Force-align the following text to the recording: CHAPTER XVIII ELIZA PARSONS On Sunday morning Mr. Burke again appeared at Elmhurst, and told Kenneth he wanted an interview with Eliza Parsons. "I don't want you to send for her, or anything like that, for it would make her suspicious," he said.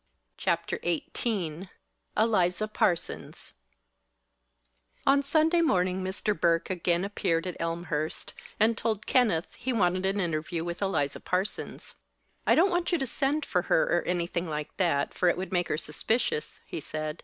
CHAPTER 0.35 0.79
XVIII 0.83 1.69
ELIZA 2.17 2.67
PARSONS 2.69 3.51
On 5.05 5.21
Sunday 5.21 5.61
morning 5.61 6.03
Mr. 6.03 6.33
Burke 6.35 6.71
again 6.71 7.05
appeared 7.05 7.45
at 7.45 7.55
Elmhurst, 7.59 8.33
and 8.59 8.75
told 8.75 9.05
Kenneth 9.05 9.45
he 9.55 9.71
wanted 9.71 10.07
an 10.07 10.19
interview 10.19 10.63
with 10.63 10.81
Eliza 10.81 11.19
Parsons. 11.19 11.93
"I 12.47 12.55
don't 12.55 12.71
want 12.71 12.91
you 12.91 12.97
to 12.97 13.05
send 13.05 13.45
for 13.45 13.61
her, 13.61 13.83
or 13.95 14.01
anything 14.07 14.47
like 14.47 14.75
that, 14.77 15.13
for 15.13 15.29
it 15.29 15.37
would 15.37 15.51
make 15.53 15.67
her 15.67 15.77
suspicious," 15.77 16.59
he 16.65 16.79
said. 16.79 17.19